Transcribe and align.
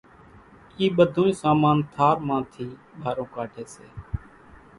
اِي 0.77 0.85
ٻڌونئين 0.95 1.39
سامان 1.43 1.75
ٿار 1.93 2.15
ٿي 2.53 2.65
ٻارون 3.01 3.27
ڪاڍي 3.35 3.63
سي، 3.73 3.87